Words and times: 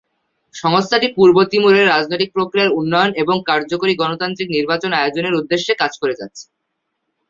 সংস্থাটি 0.55 1.07
পূর্ব 1.17 1.37
তিমুরে 1.51 1.81
রাজনৈতিক 1.85 2.29
প্রক্রিয়ার 2.35 2.75
উন্নয়ন 2.79 3.11
এবং 3.23 3.35
কার্যকরী 3.49 3.93
গণতান্ত্রিক 3.95 4.47
নির্বাচন 4.51 4.91
আয়োজনের 4.95 5.37
উদ্দেশ্যে 5.39 5.73
কাজ 5.81 5.93
করে 6.01 6.13
যাচ্ছে। 6.19 6.43